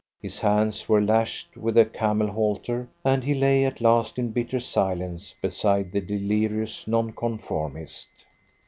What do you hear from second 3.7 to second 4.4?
last, in